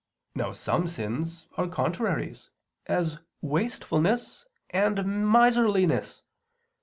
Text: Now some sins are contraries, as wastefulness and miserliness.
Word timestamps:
Now 0.33 0.51
some 0.51 0.87
sins 0.87 1.47
are 1.57 1.67
contraries, 1.67 2.49
as 2.87 3.19
wastefulness 3.39 4.47
and 4.71 5.05
miserliness. 5.05 6.23